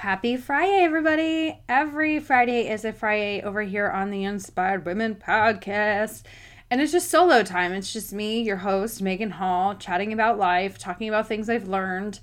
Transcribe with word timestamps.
Happy 0.00 0.36
Friday, 0.36 0.84
everybody! 0.84 1.58
Every 1.70 2.20
Fri-YAY 2.20 2.68
is 2.70 2.84
a 2.84 2.92
Friday 2.92 3.40
over 3.40 3.62
here 3.62 3.88
on 3.88 4.10
the 4.10 4.24
Inspired 4.24 4.84
Women 4.84 5.14
podcast. 5.14 6.24
And 6.70 6.82
it's 6.82 6.92
just 6.92 7.10
solo 7.10 7.42
time. 7.42 7.72
It's 7.72 7.94
just 7.94 8.12
me, 8.12 8.42
your 8.42 8.58
host, 8.58 9.00
Megan 9.00 9.30
Hall, 9.30 9.74
chatting 9.74 10.12
about 10.12 10.36
life, 10.36 10.76
talking 10.76 11.08
about 11.08 11.26
things 11.26 11.48
I've 11.48 11.66
learned. 11.66 12.20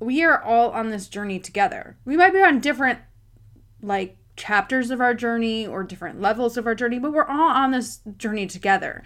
We 0.00 0.24
are 0.24 0.42
all 0.42 0.70
on 0.70 0.88
this 0.88 1.08
journey 1.08 1.38
together. 1.38 1.98
We 2.06 2.16
might 2.16 2.32
be 2.32 2.40
on 2.40 2.58
different, 2.58 3.00
like, 3.82 4.16
chapters 4.34 4.90
of 4.90 5.02
our 5.02 5.12
journey 5.12 5.66
or 5.66 5.84
different 5.84 6.22
levels 6.22 6.56
of 6.56 6.66
our 6.66 6.74
journey, 6.74 6.98
but 6.98 7.12
we're 7.12 7.26
all 7.26 7.50
on 7.50 7.70
this 7.72 8.00
journey 8.16 8.46
together. 8.46 9.02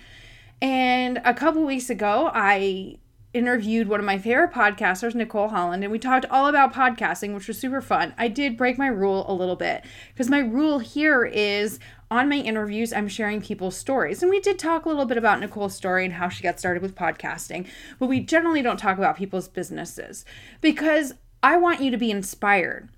And 0.62 1.20
a 1.24 1.34
couple 1.34 1.64
weeks 1.64 1.90
ago, 1.90 2.30
I 2.32 2.98
interviewed 3.34 3.88
one 3.88 3.98
of 4.00 4.06
my 4.06 4.16
favorite 4.16 4.52
podcasters, 4.52 5.14
Nicole 5.14 5.48
Holland, 5.48 5.82
and 5.82 5.92
we 5.92 5.98
talked 5.98 6.24
all 6.30 6.46
about 6.46 6.72
podcasting, 6.72 7.34
which 7.34 7.48
was 7.48 7.58
super 7.58 7.82
fun. 7.82 8.14
I 8.16 8.28
did 8.28 8.56
break 8.56 8.78
my 8.78 8.86
rule 8.86 9.26
a 9.28 9.34
little 9.34 9.56
bit 9.56 9.84
because 10.08 10.30
my 10.30 10.38
rule 10.38 10.78
here 10.78 11.24
is 11.24 11.80
on 12.10 12.28
my 12.28 12.36
interviews, 12.36 12.92
I'm 12.92 13.08
sharing 13.08 13.42
people's 13.42 13.76
stories. 13.76 14.22
And 14.22 14.30
we 14.30 14.38
did 14.38 14.58
talk 14.58 14.84
a 14.84 14.88
little 14.88 15.04
bit 15.04 15.18
about 15.18 15.40
Nicole's 15.40 15.74
story 15.74 16.04
and 16.04 16.14
how 16.14 16.28
she 16.28 16.44
got 16.44 16.60
started 16.60 16.80
with 16.80 16.94
podcasting, 16.94 17.66
but 17.98 18.06
we 18.06 18.20
generally 18.20 18.62
don't 18.62 18.78
talk 18.78 18.98
about 18.98 19.16
people's 19.16 19.48
businesses 19.48 20.24
because 20.60 21.14
I 21.42 21.56
want 21.56 21.80
you 21.82 21.90
to 21.90 21.98
be 21.98 22.12
inspired 22.12 22.88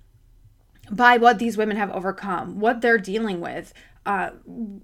by 0.91 1.17
what 1.17 1.39
these 1.39 1.57
women 1.57 1.77
have 1.77 1.91
overcome, 1.91 2.59
what 2.59 2.81
they're 2.81 2.99
dealing 2.99 3.41
with, 3.41 3.73
uh, 4.05 4.29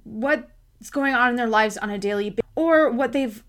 what's 0.04 0.90
going 0.90 1.14
on 1.14 1.30
in 1.30 1.36
their 1.36 1.48
lives 1.48 1.78
on 1.78 1.92
a 1.92 2.00
daily 2.00 2.32
basis, 2.32 2.44
or 2.56 2.90
what 2.90 3.14
they've 3.14 3.44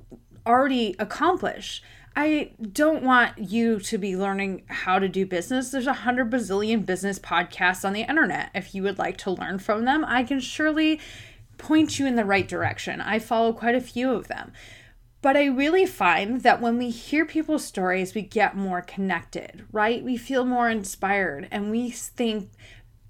already 0.47 0.97
accomplished. 0.99 1.83
I 2.17 2.53
don't 2.61 3.03
want 3.03 3.39
you 3.39 3.81
to 3.81 3.99
be 3.99 4.17
learning 4.17 4.63
how 4.69 5.01
to 5.01 5.09
do 5.09 5.27
business. 5.27 5.71
There's 5.71 5.89
a 5.89 5.93
hundred 5.93 6.31
bazillion 6.31 6.87
business 6.87 7.19
podcasts 7.19 7.85
on 7.85 7.93
the 7.93 8.03
internet. 8.03 8.51
If 8.55 8.75
you 8.75 8.83
would 8.85 8.99
like 8.99 9.17
to 9.19 9.33
learn 9.33 9.59
from 9.59 9.85
them, 9.85 10.05
I 10.05 10.23
can 10.23 10.39
surely 10.39 11.01
point 11.59 11.99
you 11.99 12.07
in 12.07 12.15
the 12.15 12.25
right 12.25 12.47
direction. 12.47 13.01
I 13.01 13.19
follow 13.19 13.53
quite 13.53 13.75
a 13.75 13.81
few 13.81 14.13
of 14.13 14.29
them. 14.29 14.53
But 15.23 15.37
I 15.37 15.47
really 15.47 15.87
find 15.87 16.43
that 16.43 16.61
when 16.61 16.77
we 16.77 16.91
hear 16.91 17.25
people's 17.25 17.65
stories, 17.65 18.15
we 18.15 18.23
get 18.23 18.57
more 18.57 18.83
connected, 18.83 19.65
right? 19.73 20.05
We 20.05 20.17
feel 20.19 20.45
more 20.45 20.69
inspired 20.69 21.49
and 21.51 21.71
we 21.71 21.91
think, 21.91 22.51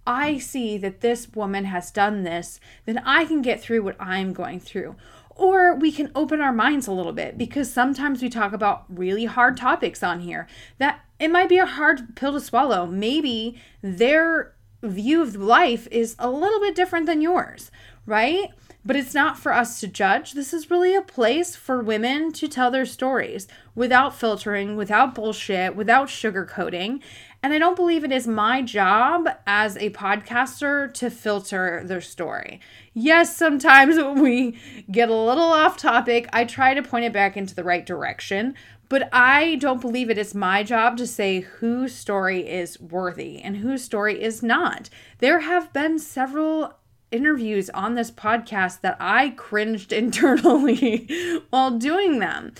I 0.06 0.38
see 0.38 0.78
that 0.78 1.00
this 1.00 1.28
woman 1.34 1.64
has 1.64 1.90
done 1.90 2.22
this, 2.22 2.60
then 2.84 2.98
I 2.98 3.24
can 3.24 3.42
get 3.42 3.60
through 3.60 3.82
what 3.82 3.96
I'm 3.98 4.32
going 4.32 4.60
through. 4.60 4.94
Or 5.36 5.74
we 5.74 5.90
can 5.90 6.12
open 6.14 6.40
our 6.40 6.52
minds 6.52 6.86
a 6.86 6.92
little 6.92 7.12
bit 7.12 7.36
because 7.36 7.72
sometimes 7.72 8.22
we 8.22 8.28
talk 8.28 8.52
about 8.52 8.84
really 8.88 9.24
hard 9.24 9.56
topics 9.56 10.02
on 10.02 10.20
here 10.20 10.46
that 10.78 11.00
it 11.18 11.30
might 11.30 11.48
be 11.48 11.58
a 11.58 11.66
hard 11.66 12.14
pill 12.14 12.32
to 12.32 12.40
swallow. 12.40 12.86
Maybe 12.86 13.60
their 13.82 14.55
view 14.82 15.22
of 15.22 15.36
life 15.36 15.88
is 15.90 16.14
a 16.18 16.30
little 16.30 16.60
bit 16.60 16.74
different 16.74 17.06
than 17.06 17.20
yours, 17.20 17.70
right? 18.06 18.50
But 18.84 18.96
it's 18.96 19.14
not 19.14 19.38
for 19.38 19.52
us 19.52 19.80
to 19.80 19.88
judge. 19.88 20.32
This 20.32 20.52
is 20.52 20.70
really 20.70 20.94
a 20.94 21.00
place 21.00 21.56
for 21.56 21.82
women 21.82 22.32
to 22.32 22.46
tell 22.46 22.70
their 22.70 22.84
stories 22.84 23.48
without 23.74 24.14
filtering, 24.14 24.77
without 24.77 25.14
bullshit, 25.14 25.74
without 25.74 26.08
sugarcoating. 26.08 27.00
And 27.44 27.52
I 27.52 27.58
don't 27.58 27.77
believe 27.77 28.05
it 28.05 28.10
is 28.10 28.27
my 28.27 28.62
job 28.62 29.28
as 29.46 29.77
a 29.77 29.90
podcaster 29.90 30.90
to 30.94 31.10
filter 31.10 31.82
their 31.84 32.00
story. 32.00 32.58
Yes, 32.94 33.36
sometimes 33.36 33.96
when 33.96 34.22
we 34.22 34.58
get 34.90 35.10
a 35.10 35.14
little 35.14 35.52
off 35.52 35.77
topic, 35.77 36.27
I 36.32 36.46
try 36.46 36.72
to 36.72 36.82
point 36.82 37.05
it 37.05 37.12
back 37.12 37.36
into 37.36 37.55
the 37.55 37.62
right 37.62 37.84
direction. 37.84 38.55
But 38.88 39.10
I 39.12 39.56
don't 39.56 39.82
believe 39.82 40.08
it 40.08 40.16
is 40.16 40.34
my 40.34 40.62
job 40.62 40.96
to 40.96 41.06
say 41.06 41.40
whose 41.40 41.94
story 41.94 42.48
is 42.48 42.80
worthy 42.80 43.42
and 43.42 43.58
whose 43.58 43.84
story 43.84 44.22
is 44.22 44.42
not. 44.42 44.88
There 45.18 45.40
have 45.40 45.70
been 45.74 45.98
several 45.98 46.78
interviews 47.11 47.68
on 47.68 47.94
this 47.94 48.11
podcast 48.11 48.80
that 48.80 48.96
I 48.98 49.28
cringed 49.36 49.92
internally 50.02 51.42
while 51.50 51.72
doing 51.72 52.20
them. 52.20 52.55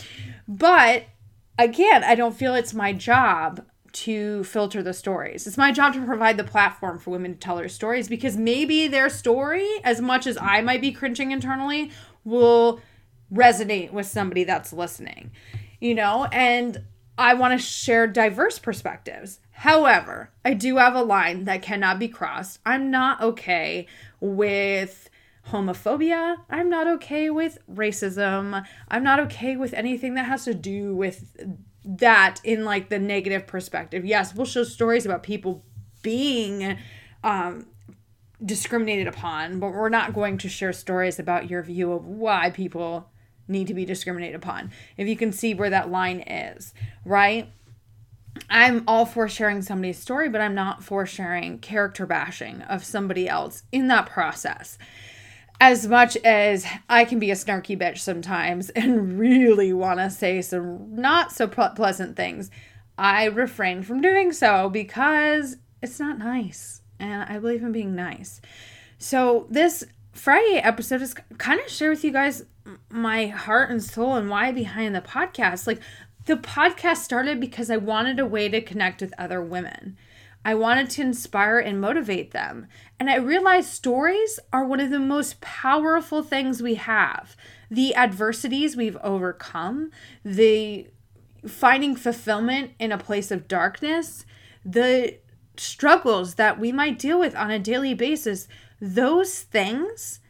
But 0.46 1.04
again, 1.58 2.04
I 2.04 2.14
don't 2.14 2.36
feel 2.36 2.54
it's 2.54 2.74
my 2.74 2.92
job 2.92 3.64
to 3.94 4.44
filter 4.44 4.82
the 4.82 4.93
stories. 4.93 5.47
It's 5.47 5.56
my 5.56 5.72
job 5.72 5.94
to 5.94 6.05
provide 6.05 6.37
the 6.37 6.44
platform 6.44 6.99
for 6.99 7.10
women 7.10 7.34
to 7.34 7.38
tell 7.38 7.56
their 7.56 7.69
stories 7.69 8.09
because 8.09 8.37
maybe 8.37 8.88
their 8.88 9.09
story, 9.09 9.69
as 9.84 10.00
much 10.00 10.27
as 10.27 10.37
I 10.41 10.60
might 10.60 10.81
be 10.81 10.93
cringing 10.93 11.31
internally, 11.31 11.91
will 12.25 12.81
resonate 13.32 13.93
with 13.93 14.06
somebody 14.06 14.44
that's 14.44 14.72
listening, 14.72 15.31
you 15.81 15.94
know? 15.94 16.27
And 16.32 16.82
I 17.16 17.34
want 17.34 17.59
to 17.59 17.65
share 17.65 18.06
diverse 18.06 18.59
perspectives. 18.59 19.38
However, 19.53 20.31
I 20.44 20.55
do 20.55 20.76
have 20.78 20.97
a 20.97 21.03
line 21.03 21.44
that 21.44 21.62
cannot 21.62 22.00
be 22.00 22.09
crossed. 22.09 22.59
I'm 22.66 22.91
not 22.91 23.21
okay 23.21 23.87
with 24.21 25.09
homophobia. 25.50 26.38
I'm 26.50 26.69
not 26.69 26.88
okay 26.88 27.31
with 27.31 27.59
racism. 27.72 28.65
I'm 28.88 29.05
not 29.05 29.21
okay 29.21 29.56
with 29.56 29.72
anything 29.75 30.15
that 30.15 30.25
has 30.25 30.44
to 30.47 30.55
do 30.55 30.97
with 30.97 31.37
that 31.84 32.40
in 32.44 32.64
like 32.64 32.88
the 32.88 32.98
negative 32.98 33.46
perspective. 33.46 34.04
Yes, 34.04 34.34
we'll 34.34 34.46
show 34.46 34.64
stories 34.64 35.04
about 35.04 35.22
people 35.22 35.64
being 36.02 36.78
um, 37.22 37.66
discriminated 38.44 39.06
upon, 39.06 39.58
but 39.58 39.72
we're 39.72 39.88
not 39.88 40.14
going 40.14 40.38
to 40.38 40.48
share 40.48 40.72
stories 40.72 41.18
about 41.18 41.50
your 41.50 41.62
view 41.62 41.92
of 41.92 42.06
why 42.06 42.50
people 42.50 43.10
need 43.46 43.66
to 43.66 43.74
be 43.74 43.84
discriminated 43.84 44.36
upon. 44.36 44.70
If 44.96 45.08
you 45.08 45.16
can 45.16 45.32
see 45.32 45.54
where 45.54 45.70
that 45.70 45.90
line 45.90 46.20
is, 46.20 46.72
right? 47.04 47.50
I'm 48.50 48.82
all 48.88 49.06
for 49.06 49.28
sharing 49.28 49.62
somebody's 49.62 49.98
story, 49.98 50.28
but 50.28 50.40
I'm 50.40 50.54
not 50.54 50.82
for 50.82 51.06
sharing 51.06 51.58
character 51.58 52.06
bashing 52.06 52.62
of 52.62 52.84
somebody 52.84 53.28
else 53.28 53.62
in 53.70 53.88
that 53.88 54.06
process 54.06 54.78
as 55.60 55.87
much 55.87 56.16
as 56.19 56.66
I 56.88 57.04
can 57.04 57.19
be 57.19 57.31
a 57.31 57.34
snarky 57.34 57.78
bitch 57.78 57.98
sometimes 57.98 58.70
and 58.76 59.19
really 59.19 59.72
want 59.72 60.00
to 60.00 60.10
say 60.10 60.42
some 60.42 60.94
not 60.94 61.32
so 61.32 61.47
pleasant 61.48 62.16
things, 62.16 62.50
I 62.97 63.25
refrain 63.26 63.82
from 63.82 64.00
doing 64.00 64.32
so 64.32 64.69
because 64.69 65.56
it's 65.82 65.98
not 65.98 66.19
nice. 66.19 66.82
And 66.98 67.25
I 67.25 67.38
believe 67.38 67.62
in 67.62 67.72
being 67.72 67.94
nice. 67.94 68.41
So, 68.98 69.47
this 69.50 69.84
Friday 70.12 70.59
episode 70.59 71.03
is 71.03 71.14
kind 71.38 71.60
of 71.60 71.69
share 71.69 71.91
with 71.91 72.04
you 72.04 72.12
guys 72.12 72.44
my 72.88 73.26
heart 73.26 73.70
and 73.70 73.82
soul 73.82 74.14
and 74.14 74.31
why 74.31 74.53
behind 74.53 74.94
the 74.94 75.00
podcast. 75.00 75.66
Like, 75.66 75.81
the 76.26 76.37
podcast 76.37 76.98
started 76.98 77.41
because 77.41 77.69
I 77.69 77.76
wanted 77.76 78.19
a 78.19 78.26
way 78.26 78.48
to 78.48 78.60
connect 78.60 79.00
with 79.00 79.12
other 79.19 79.43
women. 79.43 79.98
I 80.44 80.55
wanted 80.55 80.91
to 80.91 81.03
inspire 81.03 81.59
and 81.59 81.81
motivate 81.81 82.32
them. 82.32 82.66
And 83.00 83.09
I 83.09 83.16
realized 83.16 83.71
stories 83.71 84.38
are 84.53 84.66
one 84.66 84.81
of 84.81 84.91
the 84.91 84.99
most 84.99 85.41
powerful 85.41 86.22
things 86.22 86.62
we 86.62 86.75
have. 86.75 87.37
The 87.71 87.94
adversities 87.94 88.77
we've 88.77 88.99
overcome, 89.03 89.91
the 90.25 90.88
finding 91.47 91.97
fulfillment 91.97 92.72
in 92.78 92.93
a 92.93 92.99
place 92.99 93.31
of 93.31 93.49
darkness, 93.49 94.27
the 94.65 95.19
struggles 95.56 96.34
that 96.34 96.59
we 96.59 96.72
might 96.72 96.99
deal 96.99 97.19
with 97.19 97.34
on 97.37 97.50
a 97.50 97.59
daily 97.59 97.94
basis, 97.94 98.49
those 98.81 99.41
things, 99.41 100.21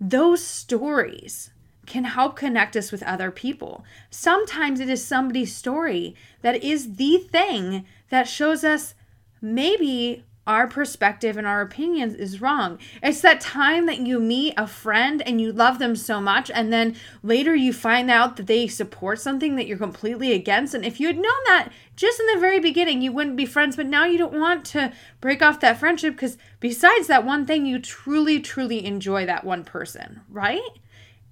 those 0.00 0.44
stories 0.44 1.50
can 1.86 2.04
help 2.04 2.36
connect 2.36 2.76
us 2.76 2.90
with 2.90 3.02
other 3.04 3.30
people. 3.30 3.84
Sometimes 4.10 4.80
it 4.80 4.90
is 4.90 5.04
somebody's 5.04 5.54
story 5.54 6.14
that 6.42 6.62
is 6.62 6.96
the 6.96 7.18
thing 7.18 7.86
that 8.10 8.28
shows 8.28 8.64
us 8.64 8.94
maybe 9.40 10.24
our 10.46 10.68
perspective 10.68 11.36
and 11.36 11.46
our 11.46 11.60
opinions 11.60 12.14
is 12.14 12.40
wrong. 12.40 12.78
It's 13.02 13.20
that 13.22 13.40
time 13.40 13.86
that 13.86 13.98
you 13.98 14.20
meet 14.20 14.54
a 14.56 14.68
friend 14.68 15.20
and 15.22 15.40
you 15.40 15.52
love 15.52 15.80
them 15.80 15.96
so 15.96 16.20
much, 16.20 16.50
and 16.52 16.72
then 16.72 16.94
later 17.22 17.54
you 17.54 17.72
find 17.72 18.10
out 18.10 18.36
that 18.36 18.46
they 18.46 18.68
support 18.68 19.18
something 19.20 19.56
that 19.56 19.66
you're 19.66 19.76
completely 19.76 20.32
against. 20.32 20.72
And 20.72 20.84
if 20.84 21.00
you 21.00 21.08
had 21.08 21.16
known 21.16 21.42
that 21.46 21.70
just 21.96 22.20
in 22.20 22.26
the 22.26 22.40
very 22.40 22.60
beginning, 22.60 23.02
you 23.02 23.10
wouldn't 23.10 23.36
be 23.36 23.46
friends, 23.46 23.74
but 23.74 23.86
now 23.86 24.04
you 24.04 24.18
don't 24.18 24.38
want 24.38 24.64
to 24.66 24.92
break 25.20 25.42
off 25.42 25.60
that 25.60 25.78
friendship 25.78 26.14
because 26.14 26.38
besides 26.60 27.08
that 27.08 27.26
one 27.26 27.44
thing, 27.44 27.66
you 27.66 27.80
truly, 27.80 28.40
truly 28.40 28.84
enjoy 28.84 29.26
that 29.26 29.44
one 29.44 29.64
person, 29.64 30.20
right? 30.28 30.60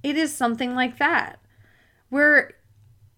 It 0.03 0.17
is 0.17 0.35
something 0.35 0.75
like 0.75 0.99
that 0.99 1.39
where 2.09 2.55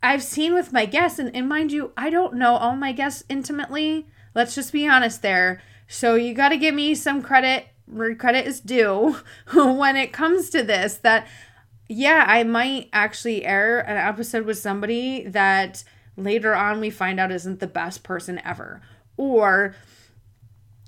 I've 0.02 0.22
seen 0.22 0.52
with 0.52 0.72
my 0.72 0.84
guests, 0.84 1.18
and, 1.18 1.34
and 1.34 1.48
mind 1.48 1.72
you, 1.72 1.92
I 1.96 2.10
don't 2.10 2.34
know 2.34 2.56
all 2.56 2.76
my 2.76 2.92
guests 2.92 3.24
intimately 3.30 4.06
Let's 4.36 4.54
just 4.54 4.70
be 4.70 4.86
honest 4.86 5.22
there. 5.22 5.62
So 5.88 6.14
you 6.14 6.34
got 6.34 6.50
to 6.50 6.58
give 6.58 6.74
me 6.74 6.94
some 6.94 7.22
credit 7.22 7.68
where 7.86 8.14
credit 8.14 8.46
is 8.46 8.60
due 8.60 9.16
when 9.54 9.96
it 9.96 10.12
comes 10.12 10.50
to 10.50 10.62
this 10.62 10.96
that 10.98 11.26
yeah, 11.88 12.24
I 12.26 12.44
might 12.44 12.90
actually 12.92 13.46
air 13.46 13.78
an 13.78 13.96
episode 13.96 14.44
with 14.44 14.58
somebody 14.58 15.24
that 15.28 15.84
later 16.18 16.54
on 16.54 16.80
we 16.80 16.90
find 16.90 17.18
out 17.18 17.32
isn't 17.32 17.60
the 17.60 17.66
best 17.66 18.02
person 18.02 18.40
ever. 18.44 18.82
Or 19.16 19.74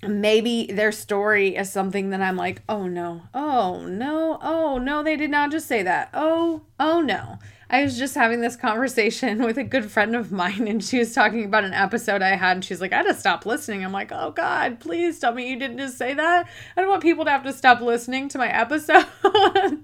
maybe 0.07 0.67
their 0.67 0.93
story 0.93 1.57
is 1.57 1.73
something 1.73 2.11
that 2.11 2.21
I'm 2.21 2.37
like, 2.37 2.61
oh 2.69 2.87
no, 2.87 3.23
oh 3.33 3.87
no, 3.87 4.39
oh 4.43 4.77
no, 4.77 5.03
they 5.03 5.17
did 5.17 5.31
not 5.31 5.53
just 5.53 5.69
say 5.69 5.83
that. 5.85 6.11
Oh, 6.13 6.63
oh 6.79 7.01
no. 7.01 7.39
I 7.71 7.83
was 7.83 7.99
just 7.99 8.15
having 8.15 8.41
this 8.41 8.57
conversation 8.57 9.43
with 9.45 9.59
a 9.59 9.65
good 9.65 9.91
friend 9.91 10.17
of 10.17 10.33
mine, 10.33 10.67
and 10.67 10.83
she 10.83 10.99
was 10.99 11.15
talking 11.15 11.45
about 11.45 11.65
an 11.65 11.75
episode 11.75 12.23
I 12.23 12.37
had, 12.37 12.57
and 12.59 12.65
she's 12.65 12.81
like, 12.81 12.93
I 12.93 12.99
had 12.99 13.07
to 13.07 13.15
stop 13.15 13.45
listening. 13.45 13.85
I'm 13.85 13.93
like, 13.93 14.11
oh 14.11 14.31
God, 14.31 14.81
please 14.81 15.19
tell 15.19 15.35
me 15.35 15.51
you 15.51 15.59
didn't 15.59 15.79
just 15.79 15.99
say 15.99 16.15
that. 16.15 16.49
I 16.77 16.81
don't 16.81 16.91
want 16.91 17.03
people 17.03 17.25
to 17.27 17.31
have 17.31 17.45
to 17.45 17.53
stop 17.53 17.81
listening 17.81 18.29
to 18.31 18.39
my 18.39 18.49
episode. 18.49 19.07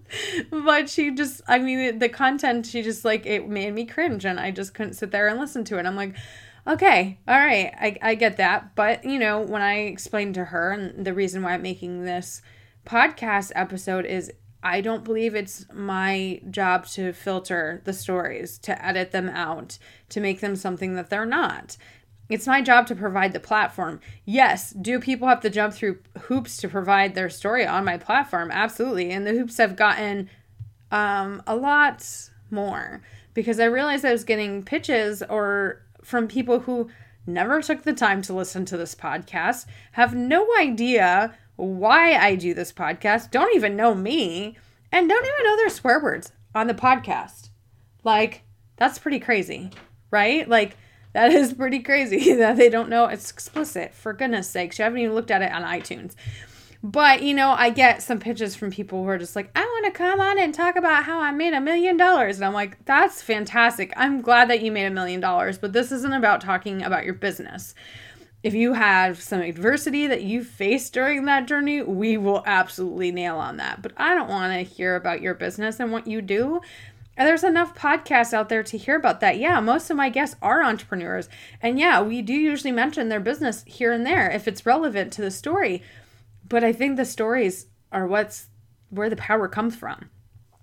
but 0.50 0.88
she 0.88 1.10
just, 1.10 1.42
I 1.46 1.58
mean, 1.58 1.98
the 1.98 2.08
content, 2.08 2.66
she 2.66 2.82
just 2.82 3.04
like, 3.04 3.26
it 3.26 3.48
made 3.48 3.74
me 3.74 3.84
cringe, 3.84 4.24
and 4.24 4.40
I 4.40 4.50
just 4.50 4.72
couldn't 4.72 4.94
sit 4.94 5.10
there 5.10 5.28
and 5.28 5.38
listen 5.38 5.64
to 5.64 5.78
it. 5.78 5.84
I'm 5.84 5.96
like, 5.96 6.14
okay, 6.66 7.18
all 7.28 7.38
right, 7.38 7.72
I, 7.78 7.98
I 8.00 8.14
get 8.14 8.38
that. 8.38 8.74
But, 8.74 9.04
you 9.04 9.18
know, 9.18 9.40
when 9.40 9.60
I 9.60 9.80
explained 9.80 10.34
to 10.36 10.46
her, 10.46 10.72
and 10.72 11.04
the 11.04 11.12
reason 11.12 11.42
why 11.42 11.52
I'm 11.52 11.62
making 11.62 12.04
this 12.04 12.40
podcast 12.86 13.52
episode 13.54 14.06
is 14.06 14.32
I 14.64 14.80
don't 14.80 15.04
believe 15.04 15.34
it's 15.34 15.66
my 15.74 16.40
job 16.50 16.86
to 16.88 17.12
filter 17.12 17.82
the 17.84 17.92
stories, 17.92 18.56
to 18.60 18.84
edit 18.84 19.12
them 19.12 19.28
out, 19.28 19.78
to 20.08 20.20
make 20.20 20.40
them 20.40 20.56
something 20.56 20.94
that 20.94 21.10
they're 21.10 21.26
not. 21.26 21.76
It's 22.30 22.46
my 22.46 22.62
job 22.62 22.86
to 22.86 22.94
provide 22.94 23.34
the 23.34 23.40
platform. 23.40 24.00
Yes, 24.24 24.70
do 24.70 24.98
people 24.98 25.28
have 25.28 25.42
to 25.42 25.50
jump 25.50 25.74
through 25.74 25.98
hoops 26.22 26.56
to 26.56 26.68
provide 26.68 27.14
their 27.14 27.28
story 27.28 27.66
on 27.66 27.84
my 27.84 27.98
platform? 27.98 28.50
Absolutely. 28.50 29.10
And 29.10 29.26
the 29.26 29.34
hoops 29.34 29.58
have 29.58 29.76
gotten 29.76 30.30
um, 30.90 31.42
a 31.46 31.54
lot 31.54 32.30
more 32.50 33.02
because 33.34 33.60
I 33.60 33.66
realized 33.66 34.06
I 34.06 34.12
was 34.12 34.24
getting 34.24 34.62
pitches 34.62 35.22
or 35.22 35.82
from 36.02 36.26
people 36.26 36.60
who 36.60 36.88
never 37.26 37.60
took 37.60 37.82
the 37.82 37.92
time 37.92 38.22
to 38.22 38.32
listen 38.34 38.64
to 38.66 38.76
this 38.76 38.94
podcast, 38.94 39.66
have 39.92 40.14
no 40.14 40.46
idea 40.58 41.34
why 41.56 42.14
I 42.14 42.34
do 42.34 42.54
this 42.54 42.72
podcast, 42.72 43.30
don't 43.30 43.54
even 43.54 43.76
know 43.76 43.94
me, 43.94 44.56
and 44.90 45.08
don't 45.08 45.24
even 45.24 45.44
know 45.44 45.56
their 45.56 45.70
swear 45.70 46.02
words 46.02 46.32
on 46.54 46.66
the 46.66 46.74
podcast. 46.74 47.50
Like, 48.02 48.42
that's 48.76 48.98
pretty 48.98 49.20
crazy, 49.20 49.70
right? 50.10 50.48
Like, 50.48 50.76
that 51.12 51.30
is 51.30 51.54
pretty 51.54 51.80
crazy 51.80 52.32
that 52.36 52.56
they 52.56 52.68
don't 52.68 52.88
know 52.88 53.06
it's 53.06 53.30
explicit. 53.30 53.94
For 53.94 54.12
goodness 54.12 54.48
sakes, 54.48 54.78
you 54.78 54.84
haven't 54.84 54.98
even 54.98 55.14
looked 55.14 55.30
at 55.30 55.42
it 55.42 55.52
on 55.52 55.62
iTunes. 55.62 56.14
But, 56.82 57.22
you 57.22 57.32
know, 57.32 57.52
I 57.52 57.70
get 57.70 58.02
some 58.02 58.20
pitches 58.20 58.54
from 58.54 58.70
people 58.70 59.02
who 59.02 59.08
are 59.08 59.16
just 59.16 59.34
like, 59.34 59.50
I 59.56 59.62
want 59.62 59.86
to 59.86 59.90
come 59.90 60.20
on 60.20 60.38
and 60.38 60.52
talk 60.52 60.76
about 60.76 61.04
how 61.04 61.18
I 61.18 61.30
made 61.30 61.54
a 61.54 61.60
million 61.60 61.96
dollars. 61.96 62.36
And 62.36 62.44
I'm 62.44 62.52
like, 62.52 62.84
that's 62.84 63.22
fantastic. 63.22 63.90
I'm 63.96 64.20
glad 64.20 64.50
that 64.50 64.60
you 64.60 64.70
made 64.70 64.84
a 64.84 64.90
million 64.90 65.18
dollars, 65.18 65.56
but 65.56 65.72
this 65.72 65.90
isn't 65.90 66.12
about 66.12 66.42
talking 66.42 66.82
about 66.82 67.06
your 67.06 67.14
business 67.14 67.74
if 68.44 68.52
you 68.52 68.74
have 68.74 69.22
some 69.22 69.40
adversity 69.40 70.06
that 70.06 70.22
you 70.22 70.44
faced 70.44 70.92
during 70.92 71.24
that 71.24 71.48
journey, 71.48 71.80
we 71.80 72.18
will 72.18 72.42
absolutely 72.44 73.10
nail 73.10 73.36
on 73.36 73.56
that. 73.56 73.80
But 73.80 73.92
I 73.96 74.14
don't 74.14 74.28
want 74.28 74.52
to 74.52 74.62
hear 74.62 74.96
about 74.96 75.22
your 75.22 75.32
business 75.32 75.80
and 75.80 75.90
what 75.90 76.06
you 76.06 76.20
do. 76.20 76.60
And 77.16 77.26
there's 77.26 77.42
enough 77.42 77.74
podcasts 77.74 78.34
out 78.34 78.50
there 78.50 78.62
to 78.62 78.76
hear 78.76 78.96
about 78.96 79.20
that. 79.20 79.38
Yeah, 79.38 79.60
most 79.60 79.88
of 79.88 79.96
my 79.96 80.10
guests 80.10 80.36
are 80.42 80.62
entrepreneurs. 80.62 81.30
And 81.62 81.78
yeah, 81.78 82.02
we 82.02 82.20
do 82.20 82.34
usually 82.34 82.70
mention 82.70 83.08
their 83.08 83.18
business 83.18 83.64
here 83.66 83.92
and 83.92 84.04
there 84.04 84.30
if 84.30 84.46
it's 84.46 84.66
relevant 84.66 85.14
to 85.14 85.22
the 85.22 85.30
story. 85.30 85.82
But 86.46 86.62
I 86.62 86.74
think 86.74 86.96
the 86.96 87.06
stories 87.06 87.68
are 87.92 88.06
what's 88.06 88.48
where 88.90 89.08
the 89.08 89.16
power 89.16 89.48
comes 89.48 89.74
from. 89.74 90.10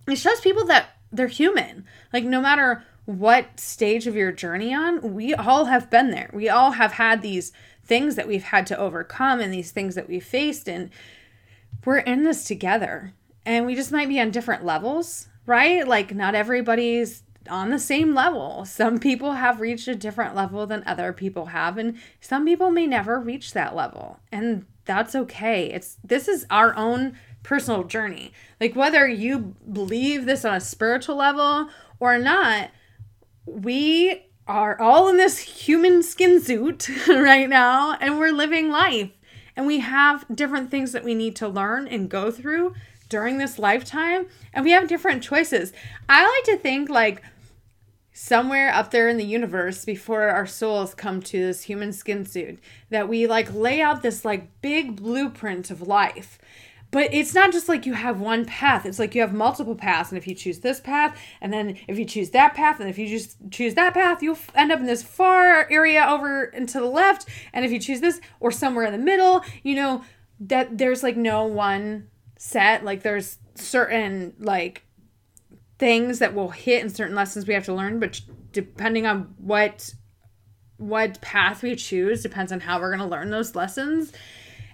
It 0.07 0.17
shows 0.17 0.39
people 0.39 0.65
that 0.65 0.97
they're 1.11 1.27
human. 1.27 1.85
Like 2.13 2.23
no 2.23 2.41
matter 2.41 2.83
what 3.05 3.59
stage 3.59 4.07
of 4.07 4.15
your 4.15 4.31
journey 4.31 4.73
on, 4.73 5.13
we 5.13 5.33
all 5.33 5.65
have 5.65 5.89
been 5.89 6.11
there. 6.11 6.29
We 6.33 6.49
all 6.49 6.71
have 6.71 6.93
had 6.93 7.21
these 7.21 7.51
things 7.83 8.15
that 8.15 8.27
we've 8.27 8.43
had 8.43 8.65
to 8.67 8.77
overcome 8.77 9.39
and 9.39 9.53
these 9.53 9.71
things 9.71 9.95
that 9.95 10.07
we've 10.07 10.23
faced 10.23 10.69
and 10.69 10.89
we're 11.83 11.97
in 11.97 12.23
this 12.23 12.45
together 12.45 13.13
and 13.45 13.65
we 13.65 13.75
just 13.75 13.91
might 13.91 14.07
be 14.07 14.19
on 14.19 14.31
different 14.31 14.63
levels 14.63 15.27
right 15.45 15.87
like 15.87 16.13
not 16.13 16.35
everybody's 16.35 17.23
on 17.49 17.71
the 17.71 17.79
same 17.79 18.13
level 18.13 18.65
some 18.65 18.99
people 18.99 19.33
have 19.33 19.59
reached 19.59 19.87
a 19.87 19.95
different 19.95 20.35
level 20.35 20.67
than 20.67 20.83
other 20.85 21.11
people 21.11 21.47
have 21.47 21.77
and 21.77 21.97
some 22.19 22.45
people 22.45 22.69
may 22.69 22.85
never 22.85 23.19
reach 23.19 23.51
that 23.53 23.75
level 23.75 24.19
and 24.31 24.65
that's 24.85 25.15
okay 25.15 25.65
it's 25.71 25.97
this 26.03 26.27
is 26.27 26.45
our 26.49 26.75
own 26.77 27.17
personal 27.43 27.83
journey 27.83 28.31
like 28.59 28.75
whether 28.75 29.07
you 29.07 29.55
believe 29.71 30.25
this 30.25 30.45
on 30.45 30.55
a 30.55 30.59
spiritual 30.59 31.15
level 31.15 31.69
or 31.99 32.17
not 32.17 32.69
we 33.45 34.25
are 34.47 34.79
all 34.79 35.07
in 35.07 35.17
this 35.17 35.39
human 35.39 36.03
skin 36.03 36.41
suit 36.41 36.89
right 37.07 37.49
now 37.49 37.93
and 37.99 38.19
we're 38.19 38.31
living 38.31 38.69
life. 38.69 39.11
And 39.55 39.67
we 39.67 39.79
have 39.79 40.25
different 40.33 40.71
things 40.71 40.91
that 40.91 41.03
we 41.03 41.13
need 41.13 41.35
to 41.37 41.47
learn 41.47 41.87
and 41.87 42.09
go 42.09 42.31
through 42.31 42.73
during 43.09 43.37
this 43.37 43.59
lifetime. 43.59 44.27
And 44.53 44.63
we 44.63 44.71
have 44.71 44.87
different 44.87 45.23
choices. 45.23 45.73
I 46.07 46.23
like 46.23 46.43
to 46.45 46.61
think 46.61 46.89
like 46.89 47.21
somewhere 48.13 48.73
up 48.73 48.91
there 48.91 49.07
in 49.09 49.17
the 49.17 49.25
universe 49.25 49.85
before 49.85 50.23
our 50.23 50.45
souls 50.45 50.93
come 50.93 51.21
to 51.21 51.39
this 51.39 51.63
human 51.63 51.93
skin 51.93 52.25
suit 52.25 52.59
that 52.89 53.07
we 53.07 53.27
like 53.27 53.53
lay 53.53 53.81
out 53.81 54.01
this 54.01 54.25
like 54.25 54.61
big 54.61 54.97
blueprint 54.97 55.71
of 55.71 55.81
life 55.81 56.37
but 56.91 57.13
it's 57.13 57.33
not 57.33 57.53
just 57.53 57.69
like 57.69 57.85
you 57.85 57.93
have 57.93 58.19
one 58.19 58.45
path. 58.45 58.85
It's 58.85 58.99
like 58.99 59.15
you 59.15 59.21
have 59.21 59.33
multiple 59.33 59.75
paths. 59.75 60.11
And 60.11 60.17
if 60.17 60.27
you 60.27 60.35
choose 60.35 60.59
this 60.59 60.81
path, 60.81 61.17
and 61.39 61.51
then 61.51 61.77
if 61.87 61.97
you 61.97 62.03
choose 62.03 62.31
that 62.31 62.53
path, 62.53 62.81
and 62.81 62.89
if 62.89 62.97
you 62.97 63.07
just 63.07 63.37
choose 63.49 63.75
that 63.75 63.93
path, 63.93 64.21
you'll 64.21 64.37
end 64.55 64.73
up 64.73 64.79
in 64.79 64.85
this 64.85 65.01
far 65.01 65.69
area 65.71 66.05
over 66.05 66.43
and 66.43 66.67
to 66.69 66.79
the 66.79 66.85
left. 66.85 67.27
And 67.53 67.63
if 67.63 67.71
you 67.71 67.79
choose 67.79 68.01
this 68.01 68.19
or 68.41 68.51
somewhere 68.51 68.85
in 68.85 68.91
the 68.91 68.97
middle, 68.97 69.43
you 69.63 69.75
know, 69.75 70.03
that 70.41 70.77
there's 70.77 71.01
like 71.01 71.15
no 71.15 71.45
one 71.45 72.09
set. 72.37 72.83
Like 72.83 73.03
there's 73.03 73.37
certain 73.55 74.33
like 74.37 74.83
things 75.79 76.19
that 76.19 76.33
will 76.33 76.49
hit 76.49 76.81
and 76.81 76.93
certain 76.93 77.15
lessons 77.15 77.47
we 77.47 77.53
have 77.53 77.65
to 77.65 77.73
learn, 77.73 77.99
but 77.99 78.19
depending 78.51 79.05
on 79.05 79.33
what 79.37 79.93
what 80.75 81.21
path 81.21 81.61
we 81.61 81.75
choose 81.75 82.23
depends 82.23 82.51
on 82.51 82.59
how 82.59 82.79
we're 82.79 82.89
going 82.89 82.99
to 82.99 83.05
learn 83.05 83.29
those 83.29 83.55
lessons 83.55 84.11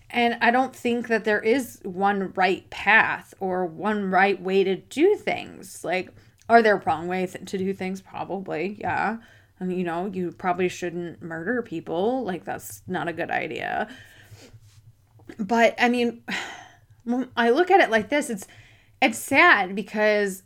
and 0.10 0.38
I 0.42 0.52
don't 0.52 0.76
think 0.76 1.08
that 1.08 1.26
there 1.26 1.40
is 1.40 1.80
one 1.84 2.32
right 2.36 2.70
path 2.70 3.34
or 3.40 3.66
one 3.66 4.10
right 4.10 4.42
way 4.42 4.64
to 4.64 4.76
do 4.76 5.16
things. 5.16 5.84
Like, 5.84 6.10
are 6.48 6.62
there 6.62 6.82
wrong 6.86 7.08
ways 7.08 7.36
to 7.46 7.58
do 7.58 7.74
things? 7.74 8.02
Probably, 8.02 8.78
yeah. 8.80 9.18
Mean, 9.60 9.78
you 9.78 9.84
know, 9.84 10.06
you 10.06 10.32
probably 10.32 10.70
shouldn't 10.70 11.22
murder 11.22 11.62
people. 11.62 12.24
Like, 12.24 12.46
that's 12.46 12.84
not 12.88 13.08
a 13.08 13.14
good 13.14 13.32
idea. 13.32 13.90
But 15.40 15.76
I 15.78 15.90
mean, 15.90 16.24
when 17.04 17.30
I 17.36 17.50
look 17.50 17.72
at 17.72 17.82
it 17.82 17.90
like 17.90 18.10
this, 18.10 18.30
it's 18.30 18.48
it's 19.02 19.18
sad 19.18 19.76
because 19.76 20.44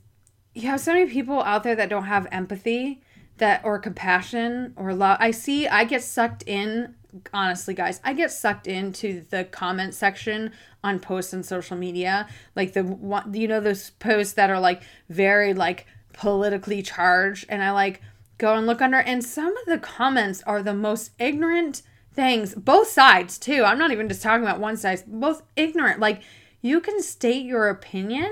you 0.53 0.67
have 0.69 0.79
so 0.79 0.93
many 0.93 1.09
people 1.09 1.41
out 1.41 1.63
there 1.63 1.75
that 1.75 1.89
don't 1.89 2.05
have 2.05 2.27
empathy 2.31 3.01
that 3.37 3.61
or 3.63 3.79
compassion 3.79 4.73
or 4.75 4.93
love. 4.93 5.17
I 5.19 5.31
see 5.31 5.67
I 5.67 5.83
get 5.83 6.03
sucked 6.03 6.43
in 6.47 6.95
honestly 7.33 7.73
guys 7.73 7.99
i 8.03 8.13
get 8.13 8.31
sucked 8.31 8.67
into 8.67 9.25
the 9.29 9.43
comment 9.45 9.93
section 9.93 10.51
on 10.83 10.99
posts 10.99 11.33
on 11.33 11.43
social 11.43 11.77
media. 11.77 12.27
Like 12.55 12.73
the 12.73 12.83
one 12.83 13.33
you 13.33 13.47
know 13.47 13.59
those 13.59 13.91
posts 13.91 14.33
that 14.33 14.49
are 14.49 14.59
like 14.59 14.81
very 15.09 15.53
like 15.53 15.85
politically 16.13 16.81
charged 16.81 17.45
and 17.49 17.63
i 17.63 17.71
like 17.71 18.01
go 18.37 18.55
and 18.55 18.67
look 18.67 18.81
under 18.81 18.97
and 18.97 19.23
some 19.23 19.55
of 19.57 19.65
the 19.65 19.77
comments 19.77 20.41
are 20.43 20.63
the 20.63 20.73
most 20.73 21.11
ignorant 21.19 21.83
things. 22.13 22.53
Both 22.55 22.89
sides 22.89 23.37
too. 23.37 23.63
I'm 23.63 23.77
not 23.77 23.91
even 23.91 24.09
just 24.09 24.21
talking 24.21 24.43
about 24.43 24.59
one 24.59 24.75
side. 24.75 25.03
Both 25.07 25.43
ignorant. 25.55 25.99
Like 25.99 26.21
you 26.61 26.81
can 26.81 27.01
state 27.01 27.45
your 27.45 27.69
opinion 27.69 28.31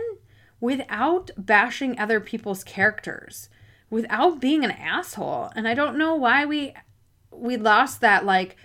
without 0.59 1.31
bashing 1.37 1.97
other 1.97 2.19
people's 2.19 2.63
characters 2.63 3.49
without 3.89 4.41
being 4.41 4.63
an 4.63 4.71
asshole. 4.71 5.51
And 5.55 5.67
i 5.67 5.73
don't 5.73 5.97
know 5.97 6.15
why 6.15 6.45
we 6.45 6.73
we 7.31 7.57
lost 7.57 8.01
that 8.01 8.25
like 8.25 8.57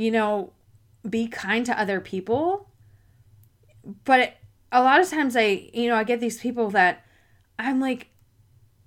you 0.00 0.10
know, 0.10 0.50
be 1.08 1.28
kind 1.28 1.66
to 1.66 1.78
other 1.78 2.00
people. 2.00 2.70
But 4.04 4.36
a 4.72 4.82
lot 4.82 4.98
of 4.98 5.10
times 5.10 5.36
I, 5.36 5.68
you 5.74 5.90
know, 5.90 5.94
I 5.94 6.04
get 6.04 6.20
these 6.20 6.40
people 6.40 6.70
that 6.70 7.04
I'm 7.58 7.80
like, 7.80 8.08